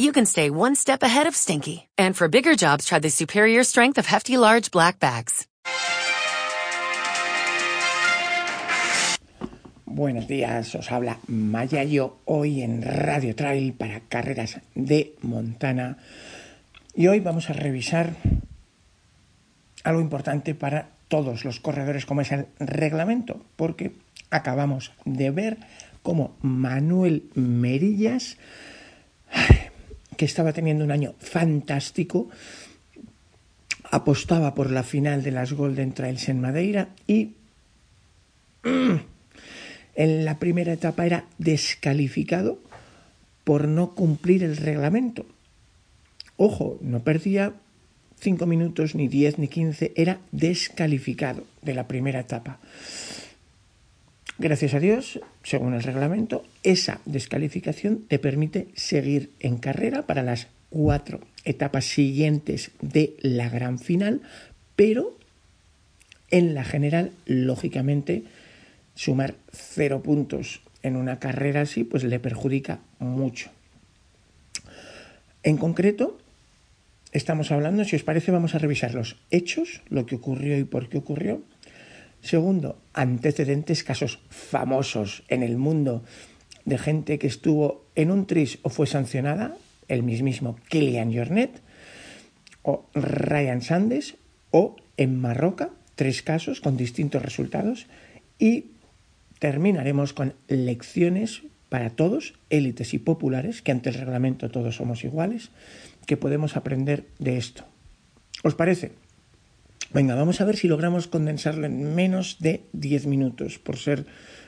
[0.00, 1.88] you can stay one step ahead of stinky.
[1.98, 5.46] And for bigger jobs, try the superior strength of Hefty Large Black Bags.
[9.84, 15.98] Buenos días, os habla Mayayo hoy en Radio Trail para carreras de Montana.
[16.94, 18.14] Y hoy vamos a revisar
[19.84, 23.92] algo importante para todos los corredores como es el reglamento, porque
[24.30, 25.58] acabamos de ver
[26.02, 28.38] cómo Manuel Merillas,
[30.20, 32.28] que estaba teniendo un año fantástico,
[33.90, 37.36] apostaba por la final de las Golden Trails en Madeira y
[39.94, 42.58] en la primera etapa era descalificado
[43.44, 45.24] por no cumplir el reglamento.
[46.36, 47.54] Ojo, no perdía
[48.18, 52.60] 5 minutos, ni 10, ni 15, era descalificado de la primera etapa.
[54.40, 60.46] Gracias a Dios, según el reglamento, esa descalificación te permite seguir en carrera para las
[60.70, 64.22] cuatro etapas siguientes de la gran final,
[64.76, 65.18] pero
[66.30, 68.22] en la general, lógicamente,
[68.94, 73.50] sumar cero puntos en una carrera así, pues le perjudica mucho.
[75.42, 76.18] En concreto,
[77.12, 80.88] estamos hablando, si os parece, vamos a revisar los hechos, lo que ocurrió y por
[80.88, 81.42] qué ocurrió.
[82.22, 86.04] Segundo, antecedentes, casos famosos en el mundo
[86.64, 89.56] de gente que estuvo en un tris o fue sancionada,
[89.88, 91.60] el mismísimo Kilian Jornet
[92.62, 94.16] o Ryan Sandes
[94.50, 97.86] o en Marroca, tres casos con distintos resultados
[98.38, 98.66] y
[99.38, 105.50] terminaremos con lecciones para todos, élites y populares, que ante el reglamento todos somos iguales,
[106.06, 107.64] que podemos aprender de esto.
[108.42, 108.92] ¿Os parece?
[109.92, 114.06] Venga, vamos a ver si logramos condensarlo en menos de 10 minutos, por ser,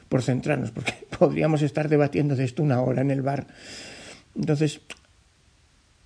[0.09, 3.49] por centrarnos, porque podríamos estar debatiendo de esto una hora en el bar.
[4.37, 4.83] Entonces,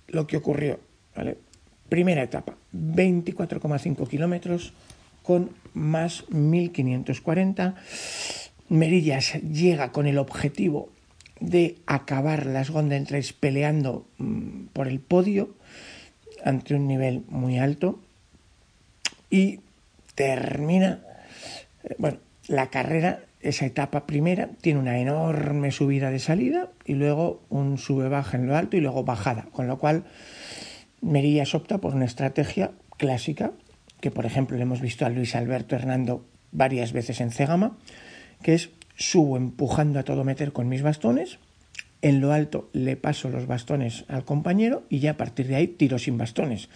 [0.07, 0.79] lo que ocurrió,
[1.15, 1.37] ¿vale?
[1.87, 4.73] Primera etapa, 24,5 kilómetros
[5.21, 7.75] con más 1540.
[8.69, 10.89] Merillas llega con el objetivo
[11.39, 15.55] de acabar las Golden Trails peleando mm, por el podio
[16.43, 17.99] ante un nivel muy alto
[19.29, 19.61] y
[20.15, 21.01] termina,
[21.83, 22.17] eh, bueno,
[22.47, 28.37] la carrera, esa etapa primera, tiene una enorme subida de salida y luego un sube-baja
[28.37, 30.05] en lo alto y luego bajada, con lo cual
[31.01, 33.51] Merillas opta por una estrategia clásica
[34.01, 37.77] que, por ejemplo, le hemos visto a Luis Alberto Hernando varias veces en Cegama,
[38.41, 41.39] que es subo empujando a todo meter con mis bastones,
[42.01, 45.67] en lo alto le paso los bastones al compañero y ya a partir de ahí
[45.67, 46.69] tiro sin bastones.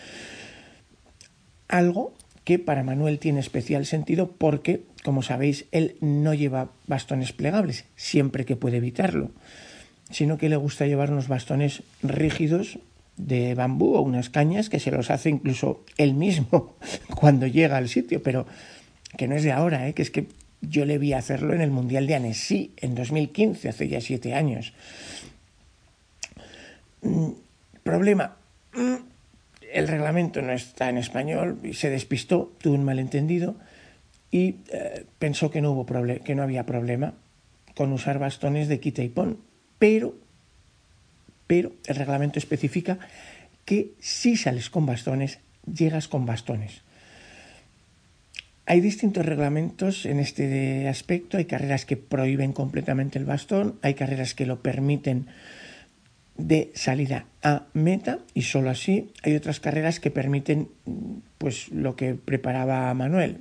[1.67, 2.13] Algo
[2.43, 8.45] que para Manuel tiene especial sentido porque, como sabéis, él no lleva bastones plegables, siempre
[8.45, 9.31] que puede evitarlo,
[10.09, 12.79] sino que le gusta llevar unos bastones rígidos
[13.17, 16.75] de bambú o unas cañas que se los hace incluso él mismo
[17.15, 18.47] cuando llega al sitio, pero
[19.17, 19.93] que no es de ahora, ¿eh?
[19.93, 20.27] que es que
[20.61, 24.73] yo le vi hacerlo en el Mundial de Annecy en 2015, hace ya siete años.
[27.01, 27.31] Mm,
[27.83, 28.37] problema.
[29.71, 33.55] El reglamento no está en español y se despistó, tuvo un malentendido
[34.31, 37.13] y eh, pensó que no, hubo que no había problema
[37.75, 39.39] con usar bastones de quita y pon.
[39.79, 40.15] Pero,
[41.47, 42.99] pero el reglamento especifica
[43.65, 46.81] que si sales con bastones, llegas con bastones.
[48.65, 51.37] Hay distintos reglamentos en este aspecto.
[51.37, 55.27] Hay carreras que prohíben completamente el bastón, hay carreras que lo permiten
[56.47, 59.11] de salida a meta y solo así.
[59.23, 60.69] Hay otras carreras que permiten
[61.37, 63.37] pues lo que preparaba Manuel,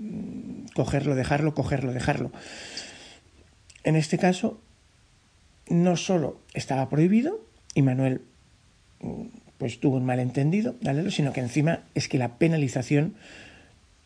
[0.74, 2.32] cogerlo, dejarlo, cogerlo, dejarlo.
[3.84, 4.60] En este caso
[5.68, 7.40] no solo estaba prohibido
[7.74, 8.22] y Manuel
[9.58, 10.74] pues tuvo un malentendido,
[11.10, 13.14] sino que encima es que la penalización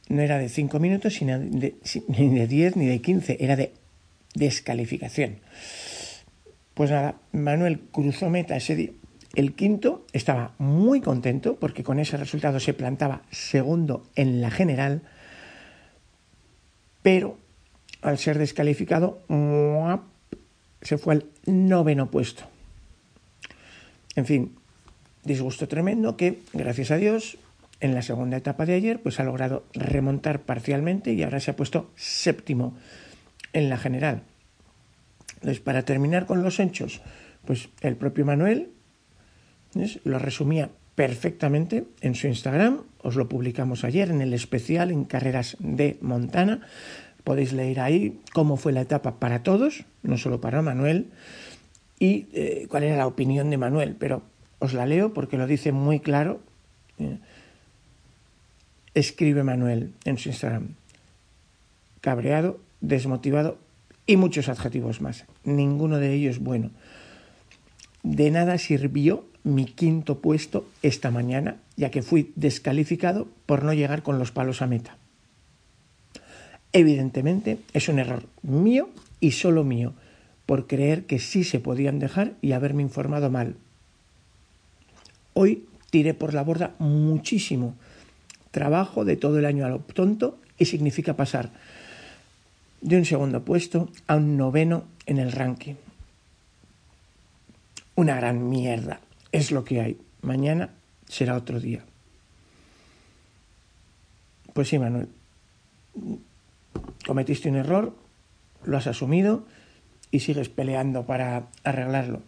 [0.09, 3.73] no era de 5 minutos, ni de 10 ni de 15, era de
[4.35, 5.39] descalificación.
[6.75, 8.91] Pues nada, Manuel cruzó meta ese día.
[9.35, 15.03] El quinto estaba muy contento porque con ese resultado se plantaba segundo en la general,
[17.03, 17.39] pero
[18.03, 19.23] al ser descalificado
[20.83, 22.45] se fue al noveno puesto.
[24.15, 24.55] En fin,
[25.25, 27.39] disgusto tremendo que, gracias a Dios,
[27.81, 31.57] en la segunda etapa de ayer, pues ha logrado remontar parcialmente y ahora se ha
[31.57, 32.77] puesto séptimo
[33.53, 34.23] en la general.
[35.45, 37.03] Entonces, para terminar con los hechos,
[37.45, 38.71] pues el propio Manuel
[40.05, 45.59] lo resumía perfectamente en su Instagram, os lo publicamos ayer en el especial en Carreras
[45.59, 46.63] de Montana.
[47.25, 51.11] Podéis leer ahí cómo fue la etapa para todos, no solo para Manuel,
[51.99, 54.23] y eh, cuál era la opinión de Manuel, pero
[54.61, 56.41] os la leo porque lo dice muy claro.
[56.99, 57.19] Eh,
[58.95, 60.69] escribe Manuel en su Instagram.
[62.01, 63.59] Cabreado, desmotivado
[64.07, 65.25] y muchos adjetivos más.
[65.45, 66.71] Ninguno de ellos bueno.
[68.03, 74.03] De nada sirvió mi quinto puesto esta mañana, ya que fui descalificado por no llegar
[74.03, 74.97] con los palos a meta.
[76.73, 78.91] Evidentemente es un error mío
[79.21, 79.95] y solo mío,
[80.45, 83.57] por creer que sí se podían dejar y haberme informado mal.
[85.33, 87.75] Hoy tiré por la borda muchísimo
[88.51, 91.51] trabajo de todo el año a lo tonto y significa pasar
[92.85, 95.75] de un segundo puesto a un noveno en el ranking.
[97.95, 99.01] Una gran mierda.
[99.33, 99.99] Es lo que hay.
[100.21, 100.69] Mañana
[101.09, 101.83] será otro día.
[104.53, 105.09] Pues sí, Manuel.
[107.07, 107.97] Cometiste un error,
[108.65, 109.47] lo has asumido
[110.11, 112.21] y sigues peleando para arreglarlo.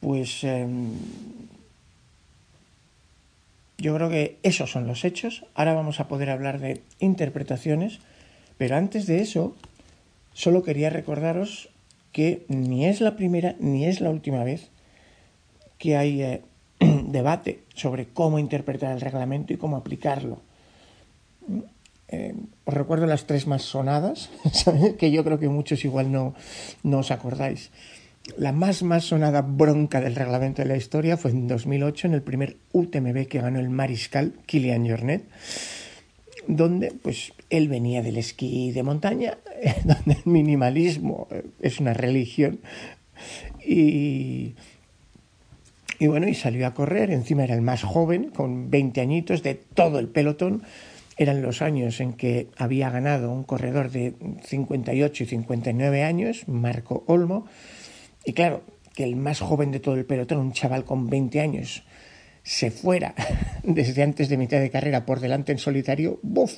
[0.00, 0.90] Pues em,
[3.78, 5.44] yo creo que esos son los hechos.
[5.54, 8.00] Ahora vamos a poder hablar de interpretaciones,
[8.56, 9.54] pero antes de eso,
[10.38, 11.68] solo quería recordaros
[12.12, 14.70] que ni es la primera ni es la última vez
[15.78, 16.42] que hay eh,
[16.78, 20.40] debate sobre cómo interpretar el reglamento y cómo aplicarlo.
[22.06, 24.30] Eh, os recuerdo las tres más sonadas,
[24.98, 26.34] que yo creo que muchos igual no,
[26.84, 27.70] no os acordáis.
[28.36, 32.22] La más más sonada bronca del reglamento de la historia fue en 2008 en el
[32.22, 35.24] primer UTMB que ganó el mariscal Kilian Jornet,
[36.48, 39.38] donde pues él venía del esquí de montaña,
[39.84, 42.60] donde el minimalismo eh, es una religión
[43.64, 44.54] y
[46.00, 49.54] y bueno, y salió a correr, encima era el más joven, con 20 añitos, de
[49.56, 50.62] todo el pelotón.
[51.16, 54.14] Eran los años en que había ganado un corredor de
[54.44, 57.46] 58 y 59 años, Marco Olmo.
[58.24, 58.62] Y claro,
[58.94, 61.82] que el más joven de todo el pelotón, un chaval con 20 años,
[62.48, 63.14] se fuera
[63.62, 66.54] desde antes de mitad de carrera por delante en solitario, ¡buf!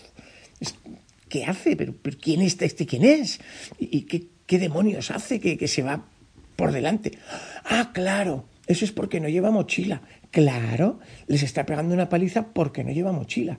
[1.28, 1.74] ¿Qué hace?
[1.74, 2.86] ¿Pero, quién es este?
[2.86, 3.40] ¿Quién es?
[3.78, 6.04] ¿Y qué, qué demonios hace que, que se va
[6.54, 7.18] por delante?
[7.64, 10.02] Ah, claro, eso es porque no lleva mochila.
[10.30, 13.58] Claro, les está pegando una paliza porque no lleva mochila.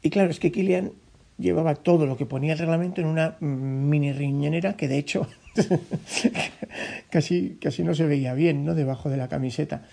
[0.00, 0.92] Y claro, es que Kilian
[1.36, 5.28] llevaba todo lo que ponía el reglamento en una mini riñonera que de hecho
[7.10, 8.74] casi, casi no se veía bien, ¿no?
[8.74, 9.86] Debajo de la camiseta.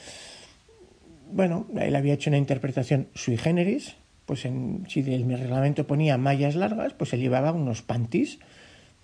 [1.34, 3.96] Bueno, él había hecho una interpretación sui generis,
[4.26, 8.40] pues en, si el reglamento ponía mallas largas, pues él llevaba unos panties,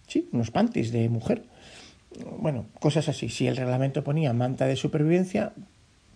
[0.08, 1.44] sí, unos panties de mujer
[2.38, 3.30] bueno, cosas así.
[3.30, 5.54] Si el reglamento ponía manta de supervivencia,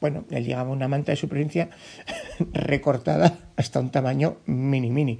[0.01, 1.69] bueno, él llegaba una manta de supervivencia
[2.53, 5.19] recortada hasta un tamaño mini mini.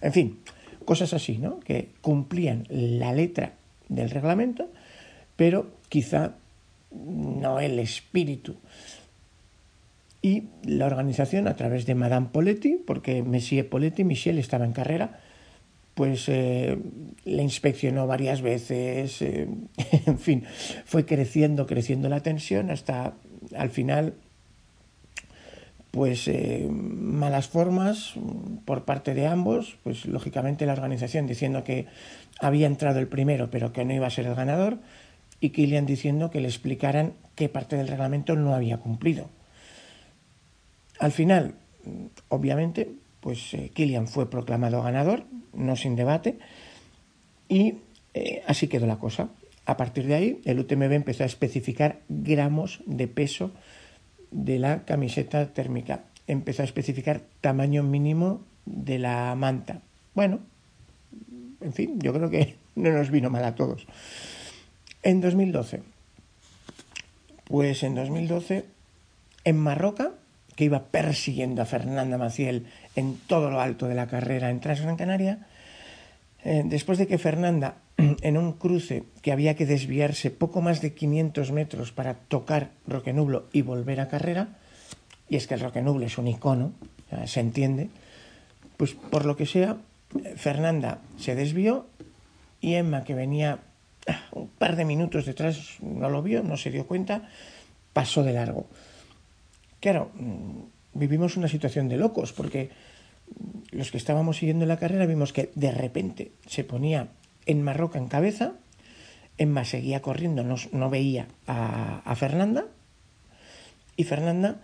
[0.00, 0.40] En fin,
[0.84, 1.60] cosas así, ¿no?
[1.60, 3.54] Que cumplían la letra
[3.88, 4.70] del reglamento,
[5.36, 6.34] pero quizá
[6.92, 8.56] no el espíritu.
[10.22, 15.20] Y la organización, a través de Madame Poletti, porque Messier Poletti, Michel, estaba en carrera,
[15.94, 16.78] pues eh,
[17.24, 19.48] le inspeccionó varias veces, eh,
[20.06, 20.44] en fin,
[20.84, 23.14] fue creciendo, creciendo la tensión hasta
[23.56, 24.14] al final,
[25.90, 28.14] pues eh, malas formas
[28.64, 31.86] por parte de ambos, pues lógicamente la organización diciendo que
[32.40, 34.78] había entrado el primero pero que no iba a ser el ganador
[35.40, 39.28] y Kilian diciendo que le explicaran qué parte del reglamento no había cumplido.
[41.00, 41.54] Al final,
[42.28, 46.38] obviamente, pues Kilian fue proclamado ganador, no sin debate,
[47.48, 47.76] y
[48.12, 49.30] eh, así quedó la cosa.
[49.64, 53.50] A partir de ahí, el UTMB empezó a especificar gramos de peso
[54.30, 56.04] de la camiseta térmica.
[56.26, 59.80] Empezó a especificar tamaño mínimo de la manta.
[60.14, 60.40] Bueno,
[61.62, 63.86] en fin, yo creo que no nos vino mal a todos.
[65.02, 65.80] En 2012,
[67.46, 68.66] pues en 2012,
[69.44, 70.12] en Marroca,
[70.60, 75.00] que iba persiguiendo a Fernanda Maciel en todo lo alto de la carrera en Transgran
[75.00, 75.48] Canaria,
[76.44, 80.92] eh, después de que Fernanda, en un cruce que había que desviarse poco más de
[80.92, 84.60] 500 metros para tocar Roque Nublo y volver a carrera,
[85.30, 86.74] y es que el Roque Nublo es un icono,
[87.24, 87.88] se entiende,
[88.76, 89.78] pues por lo que sea,
[90.36, 91.86] Fernanda se desvió
[92.60, 93.60] y Emma, que venía
[94.06, 97.30] ah, un par de minutos detrás, no lo vio, no se dio cuenta,
[97.94, 98.66] pasó de largo.
[99.80, 100.10] Claro,
[100.92, 102.70] vivimos una situación de locos, porque
[103.70, 107.08] los que estábamos siguiendo la carrera vimos que de repente se ponía
[107.46, 108.52] en Marroca en cabeza,
[109.38, 112.66] Emma seguía corriendo, no, no veía a, a Fernanda,
[113.96, 114.60] y Fernanda,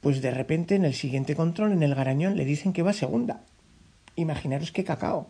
[0.00, 3.42] pues de repente en el siguiente control, en el Garañón, le dicen que va segunda.
[4.16, 5.28] Imaginaros qué cacao.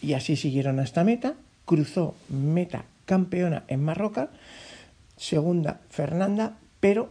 [0.00, 1.34] Y así siguieron hasta meta,
[1.64, 4.30] cruzó meta campeona en Marroca,
[5.16, 7.10] segunda Fernanda, pero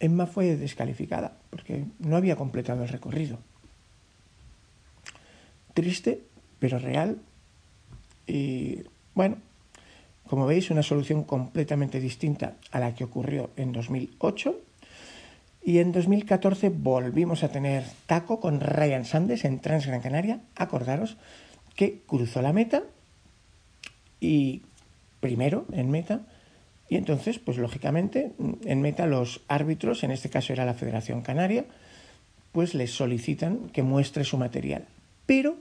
[0.00, 3.38] Emma fue descalificada porque no había completado el recorrido.
[5.74, 6.22] Triste,
[6.58, 7.18] pero real.
[8.26, 8.82] Y
[9.14, 9.36] bueno,
[10.26, 14.58] como veis, una solución completamente distinta a la que ocurrió en 2008.
[15.62, 20.40] Y en 2014 volvimos a tener taco con Ryan Sanders en Transgran Canaria.
[20.56, 21.18] Acordaros
[21.76, 22.82] que cruzó la meta
[24.20, 24.62] y
[25.20, 26.22] primero en meta
[26.90, 28.32] y entonces, pues lógicamente,
[28.64, 31.64] en meta los árbitros, en este caso era la Federación Canaria,
[32.50, 34.88] pues les solicitan que muestre su material.
[35.24, 35.56] Pero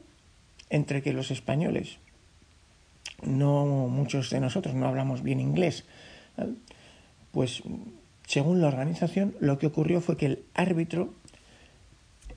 [0.71, 2.00] entre que los españoles,
[3.21, 5.86] no muchos de nosotros no hablamos bien inglés,
[7.31, 7.62] pues
[8.25, 11.13] según la organización, lo que ocurrió fue que el árbitro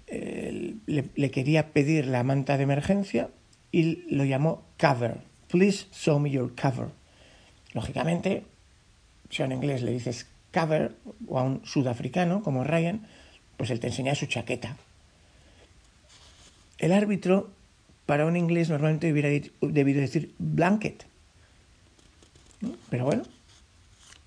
[0.06, 3.30] eh, le, le quería pedir la manta de emergencia
[3.70, 5.22] y lo llamó cover.
[5.49, 6.88] Please show me your cover.
[7.72, 8.44] Lógicamente,
[9.33, 10.95] si en inglés le dices cover
[11.27, 13.07] o a un sudafricano como Ryan,
[13.57, 14.77] pues él te enseña su chaqueta.
[16.79, 17.51] El árbitro
[18.05, 19.31] para un inglés normalmente hubiera
[19.62, 21.07] debido decir blanket.
[22.91, 23.23] Pero bueno,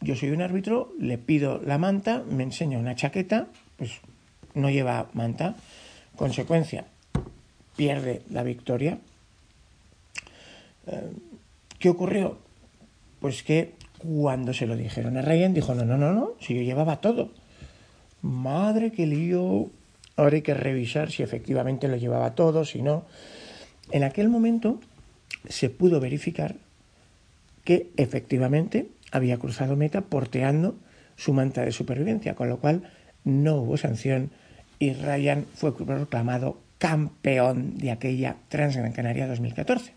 [0.01, 3.47] yo soy un árbitro, le pido la manta, me enseña una chaqueta,
[3.77, 3.91] pues
[4.55, 5.55] no lleva manta.
[6.15, 6.85] Consecuencia,
[7.75, 8.97] pierde la victoria.
[10.87, 11.11] Eh,
[11.77, 12.39] ¿Qué ocurrió?
[13.19, 13.73] Pues que
[14.05, 17.31] cuando se lo dijeron a Ryan, dijo, no, no, no, no, si yo llevaba todo.
[18.21, 19.69] Madre que lío,
[20.15, 23.05] ahora hay que revisar si efectivamente lo llevaba todo, si no.
[23.91, 24.79] En aquel momento
[25.47, 26.55] se pudo verificar
[27.63, 30.75] que efectivamente había cruzado meta porteando
[31.15, 32.91] su manta de supervivencia, con lo cual
[33.23, 34.31] no hubo sanción
[34.79, 39.93] y Ryan fue proclamado campeón de aquella Transgran Canaria 2014.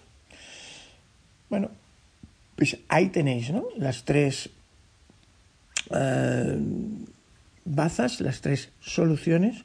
[1.50, 1.70] Bueno,
[2.58, 3.68] pues ahí tenéis, ¿no?
[3.76, 4.50] Las tres
[5.94, 6.58] eh,
[7.64, 9.62] bazas, las tres soluciones,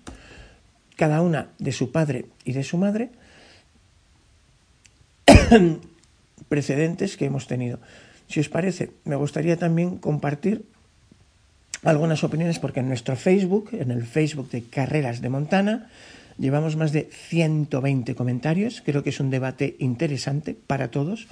[0.95, 3.09] cada una de su padre y de su madre,
[6.49, 7.79] precedentes que hemos tenido.
[8.27, 10.63] Si os parece, me gustaría también compartir
[11.81, 15.89] algunas opiniones porque en nuestro Facebook, en el Facebook de Carreras de Montana,
[16.37, 18.83] llevamos más de 120 comentarios.
[18.85, 21.27] Creo que es un debate interesante para todos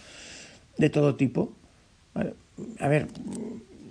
[0.77, 1.53] de todo tipo.
[2.79, 3.07] A ver,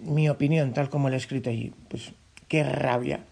[0.02, 2.12] mi opinión, tal como la he escrito allí, pues
[2.48, 3.24] qué rabia.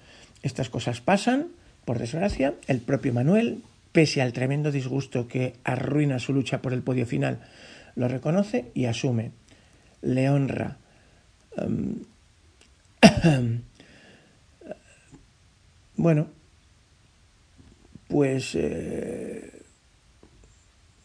[0.43, 1.49] Estas cosas pasan,
[1.85, 2.55] por desgracia.
[2.67, 3.63] El propio Manuel,
[3.93, 7.41] pese al tremendo disgusto que arruina su lucha por el podio final,
[7.97, 9.33] lo reconoce y asume.
[10.03, 10.77] Le honra.
[11.57, 12.05] Um,
[15.97, 16.29] bueno,
[18.09, 19.58] pues eh,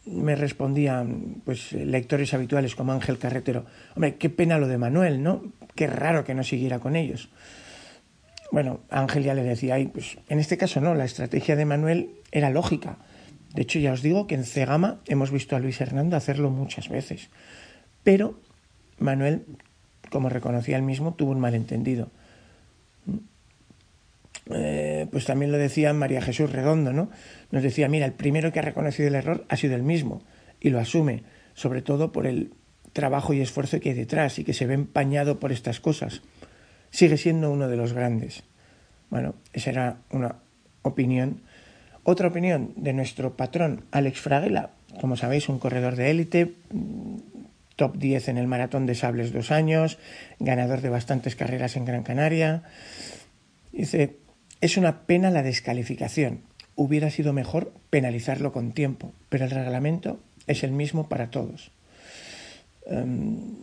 [0.05, 5.43] me respondían pues lectores habituales como Ángel Carretero, hombre, qué pena lo de Manuel, ¿no?
[5.75, 7.29] Qué raro que no siguiera con ellos.
[8.51, 12.49] Bueno, Ángel ya le decía, pues en este caso no, la estrategia de Manuel era
[12.49, 12.97] lógica.
[13.53, 16.89] De hecho, ya os digo que en Cegama hemos visto a Luis Hernando hacerlo muchas
[16.89, 17.29] veces.
[18.03, 18.39] Pero
[18.99, 19.45] Manuel,
[20.09, 22.09] como reconocía él mismo, tuvo un malentendido.
[24.51, 27.09] Eh, pues también lo decía María Jesús Redondo, ¿no?
[27.51, 30.21] Nos decía, mira, el primero que ha reconocido el error ha sido el mismo
[30.59, 31.23] y lo asume,
[31.53, 32.51] sobre todo por el
[32.91, 36.21] trabajo y esfuerzo que hay detrás y que se ve empañado por estas cosas.
[36.89, 38.43] Sigue siendo uno de los grandes.
[39.09, 40.35] Bueno, esa era una
[40.83, 41.41] opinión.
[42.03, 46.53] Otra opinión de nuestro patrón Alex Fraguela, como sabéis, un corredor de élite,
[47.75, 49.97] top 10 en el maratón de sables dos años,
[50.39, 52.63] ganador de bastantes carreras en Gran Canaria.
[53.71, 54.17] Dice,
[54.63, 56.39] es una pena la descalificación.
[56.77, 61.69] Hubiera sido mejor penalizarlo con tiempo, pero el reglamento es el mismo para todos.
[62.87, 63.57] Em,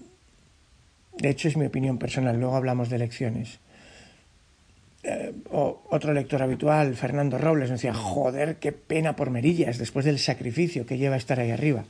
[1.16, 2.38] de hecho, es mi opinión personal.
[2.38, 3.60] Luego hablamos de elecciones.
[5.02, 10.84] Eh, otro lector habitual, Fernando Robles, decía, joder, qué pena por Merillas, después del sacrificio
[10.84, 11.86] que lleva estar ahí arriba.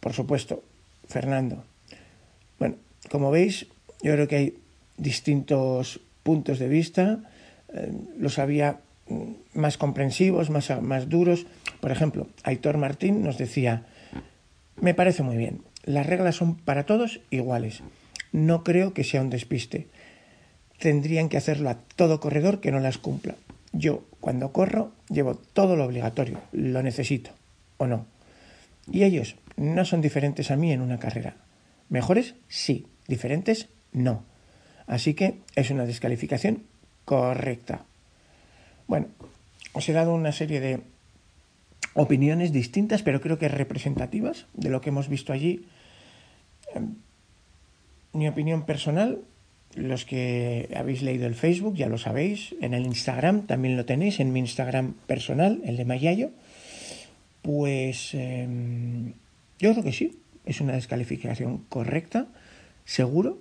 [0.00, 0.64] Por supuesto,
[1.06, 1.62] Fernando.
[2.58, 2.74] Bueno,
[3.08, 3.66] como veis,
[4.02, 4.58] yo creo que hay
[4.96, 7.20] distintos puntos de vista
[8.18, 11.46] los había mm, más comprensivos, más, más duros.
[11.80, 13.86] Por ejemplo, Aitor Martín nos decía,
[14.80, 17.82] me parece muy bien, las reglas son para todos iguales.
[18.32, 19.88] No creo que sea un despiste.
[20.78, 23.34] tendrían que hacerlo a todo corredor que no las cumpla.
[23.72, 27.30] Yo, cuando corro, llevo todo lo obligatorio, lo necesito
[27.78, 28.06] o no.
[28.90, 31.36] Y ellos no son diferentes a mí en una carrera.
[31.88, 32.86] Mejores, sí.
[33.08, 34.22] Diferentes, no.
[34.86, 36.62] Así que es una descalificación
[37.08, 37.86] correcta.
[38.86, 39.06] Bueno,
[39.72, 40.80] os he dado una serie de
[41.94, 45.64] opiniones distintas, pero creo que representativas de lo que hemos visto allí.
[46.74, 46.96] Em,
[48.12, 49.24] mi opinión personal,
[49.74, 54.20] los que habéis leído el Facebook ya lo sabéis, en el Instagram también lo tenéis,
[54.20, 56.28] en mi Instagram personal, el de Mayayo,
[57.40, 59.14] pues em,
[59.58, 62.26] yo creo que sí, es una descalificación correcta,
[62.84, 63.38] seguro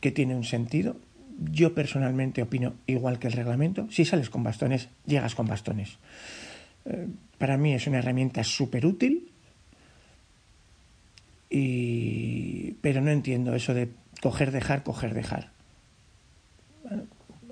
[0.00, 0.96] que tiene un sentido.
[1.38, 5.98] Yo personalmente opino igual que el reglamento, si sales con bastones, llegas con bastones.
[6.84, 9.30] Eh, para mí es una herramienta súper útil,
[11.50, 12.72] y...
[12.80, 15.50] pero no entiendo eso de coger, dejar, coger, dejar.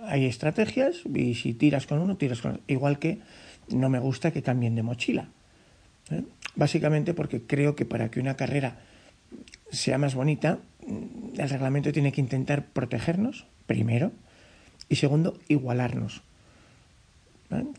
[0.02, 2.64] hay estrategias y si tiras con uno, tiras con otro.
[2.66, 3.20] Igual que
[3.68, 5.28] no me gusta que cambien de mochila.
[6.10, 6.24] ¿eh?
[6.54, 8.78] Básicamente porque creo que para que una carrera
[9.70, 10.58] sea más bonita,
[11.36, 14.12] el reglamento tiene que intentar protegernos, primero,
[14.90, 16.20] y segundo, igualarnos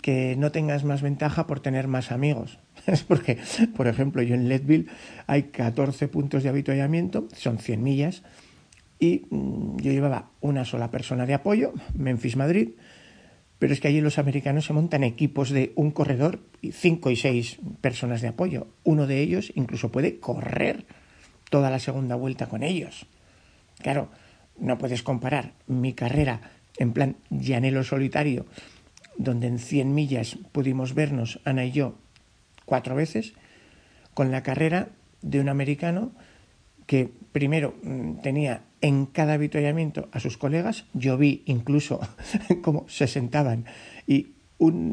[0.01, 2.57] que no tengas más ventaja por tener más amigos.
[2.87, 3.37] Es porque,
[3.77, 4.87] por ejemplo, yo en Leadville
[5.27, 8.23] hay 14 puntos de habituallamiento, son 100 millas,
[8.99, 12.69] y mm, yo llevaba una sola persona de apoyo, Memphis Madrid,
[13.59, 17.15] pero es que allí los americanos se montan equipos de un corredor y cinco y
[17.15, 18.67] seis personas de apoyo.
[18.83, 20.85] Uno de ellos incluso puede correr
[21.49, 23.05] toda la segunda vuelta con ellos.
[23.81, 24.09] Claro,
[24.59, 26.41] no puedes comparar mi carrera
[26.77, 28.45] en plan llanelo solitario
[29.17, 31.95] donde en 100 millas pudimos vernos, Ana y yo,
[32.65, 33.33] cuatro veces,
[34.13, 34.89] con la carrera
[35.21, 36.11] de un americano
[36.85, 42.01] que primero mm, tenía en cada avituallamiento a sus colegas, yo vi incluso
[42.61, 43.65] cómo se sentaban
[44.07, 44.33] y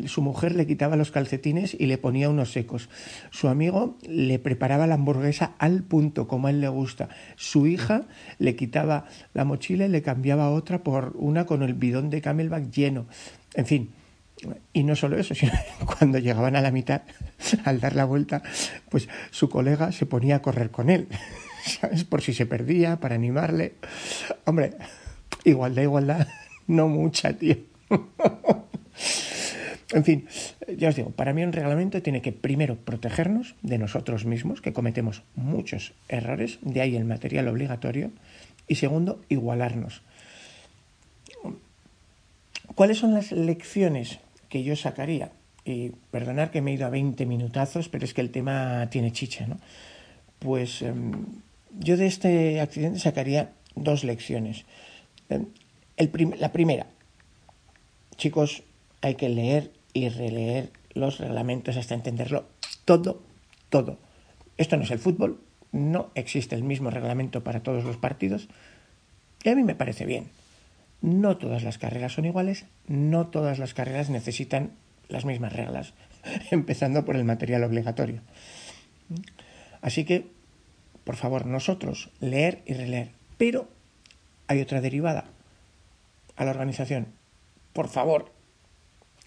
[0.06, 2.88] su mujer le quitaba los calcetines y le ponía unos secos.
[3.30, 7.08] Su amigo le preparaba la hamburguesa al punto, como a él le gusta.
[7.36, 8.06] Su hija
[8.38, 12.70] le quitaba la mochila y le cambiaba otra por una con el bidón de camelback
[12.70, 13.06] lleno.
[13.54, 13.90] En fin,
[14.72, 15.52] y no solo eso, sino
[15.98, 17.02] cuando llegaban a la mitad,
[17.64, 18.42] al dar la vuelta,
[18.88, 21.08] pues su colega se ponía a correr con él,
[21.64, 22.04] ¿sabes?
[22.04, 23.74] Por si se perdía, para animarle.
[24.44, 24.74] Hombre,
[25.44, 26.28] igualdad, igualdad,
[26.66, 27.56] no mucha, tío.
[29.92, 30.28] En fin,
[30.78, 34.72] ya os digo, para mí un reglamento tiene que primero protegernos de nosotros mismos, que
[34.72, 38.12] cometemos muchos errores, de ahí el material obligatorio,
[38.68, 40.02] y segundo, igualarnos.
[42.76, 45.32] ¿Cuáles son las lecciones que yo sacaría,
[45.64, 49.12] y perdonar que me he ido a 20 minutazos, pero es que el tema tiene
[49.12, 49.58] chicha, ¿no?
[50.38, 51.12] Pues em,
[51.78, 54.64] yo de este accidente sacaría dos lecciones.
[55.28, 55.46] Em,
[56.38, 56.86] la primera,
[58.16, 58.62] chicos,
[59.02, 62.46] hay que leer y releer los reglamentos hasta entenderlo
[62.84, 63.22] todo,
[63.68, 63.98] todo.
[64.56, 65.40] Esto no es el fútbol,
[65.72, 68.48] no existe el mismo reglamento para todos los partidos
[69.42, 70.28] y a mí me parece bien.
[71.00, 74.72] No todas las carreras son iguales, no todas las carreras necesitan
[75.08, 75.94] las mismas reglas,
[76.50, 78.20] empezando por el material obligatorio.
[79.80, 80.26] Así que,
[81.04, 83.10] por favor, nosotros leer y releer.
[83.38, 83.68] Pero
[84.46, 85.24] hay otra derivada
[86.36, 87.06] a la organización.
[87.72, 88.32] Por favor,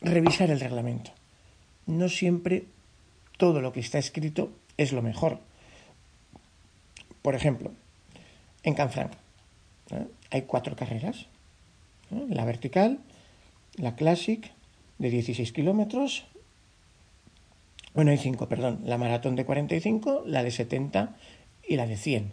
[0.03, 1.11] revisar el reglamento.
[1.85, 2.65] No siempre
[3.37, 5.39] todo lo que está escrito es lo mejor.
[7.21, 7.71] Por ejemplo,
[8.63, 9.13] en Canfranc
[9.91, 10.07] ¿eh?
[10.29, 11.27] hay cuatro carreras
[12.29, 12.99] la vertical,
[13.75, 14.51] la Classic
[14.99, 16.25] de 16 kilómetros,
[17.93, 21.15] bueno, hay cinco, perdón, la maratón de 45, la de 70
[21.67, 22.31] y la de 100.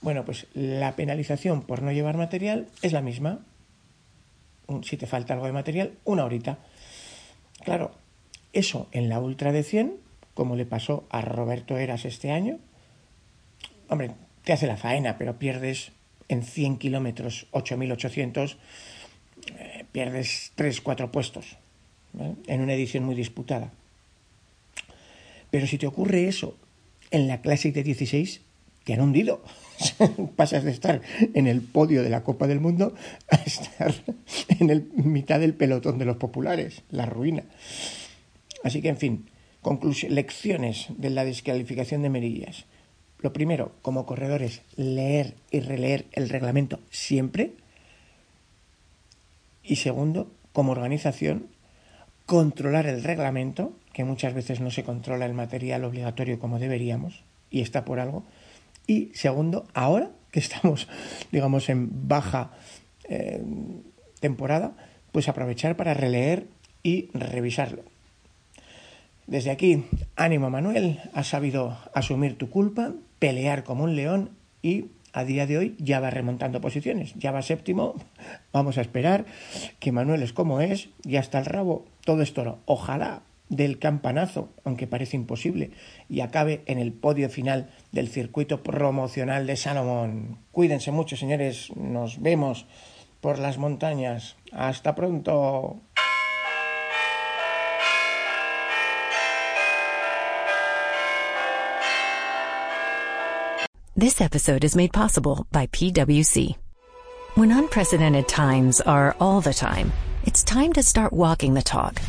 [0.00, 3.40] Bueno, pues la penalización por no llevar material es la misma.
[4.82, 6.58] Si te falta algo de material, una horita.
[7.64, 7.92] Claro,
[8.52, 9.96] eso en la ultra de 100,
[10.34, 12.58] como le pasó a Roberto Eras este año,
[13.88, 14.12] hombre,
[14.44, 15.92] te hace la faena, pero pierdes
[16.28, 18.56] en 100 kilómetros 8.800
[19.58, 21.56] eh, pierdes 3-4 puestos
[22.46, 23.72] en una edición muy disputada.
[25.50, 26.56] Pero si te ocurre eso
[27.10, 28.40] en la Classic de 16,
[28.84, 29.42] te han hundido.
[30.36, 31.00] Pasas de estar
[31.34, 32.94] en el podio de la Copa del Mundo
[33.30, 33.92] a estar
[34.48, 37.44] en el mitad del pelotón de los populares, la ruina.
[38.62, 39.26] Así que, en fin,
[40.08, 42.64] lecciones de la descalificación de Merillas.
[43.20, 47.52] Lo primero, como corredores, leer y releer el reglamento siempre.
[49.62, 51.46] Y segundo, como organización,
[52.26, 57.60] controlar el reglamento, que muchas veces no se controla el material obligatorio como deberíamos, y
[57.60, 58.24] está por algo.
[58.86, 60.88] Y segundo, ahora que estamos,
[61.32, 62.50] digamos, en baja,
[63.08, 63.42] eh,
[64.20, 64.72] temporada,
[65.12, 66.46] pues aprovechar para releer
[66.82, 67.82] y revisarlo.
[69.26, 69.84] Desde aquí,
[70.16, 74.30] ánimo Manuel, has sabido asumir tu culpa, pelear como un león
[74.62, 77.94] y a día de hoy ya va remontando posiciones, ya va séptimo,
[78.52, 79.26] vamos a esperar
[79.78, 84.86] que Manuel es como es, ya está el rabo, todo esto ojalá del campanazo, aunque
[84.86, 85.70] parece imposible,
[86.08, 90.38] y acabe en el podio final del circuito promocional de Salomón.
[90.50, 92.66] Cuídense mucho, señores, nos vemos
[93.20, 94.36] por las montañas.
[94.50, 95.80] Hasta pronto.
[103.94, 106.56] This episode is made possible by PwC.
[107.34, 109.92] When unprecedented times are all the time,
[110.24, 112.00] it's time to start walking the talk.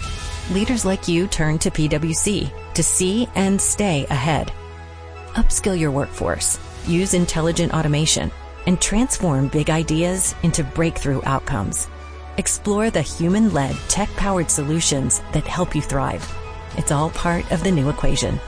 [0.52, 4.52] Leaders like you turn to PwC to see and stay ahead.
[5.34, 8.32] Upskill your workforce, use intelligent automation,
[8.68, 11.88] and transform big ideas into breakthrough outcomes.
[12.38, 16.24] Explore the human-led, tech-powered solutions that help you thrive.
[16.78, 18.40] It's all part of the new equation.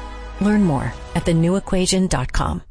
[0.42, 2.62] Learn more at thenewequation.com.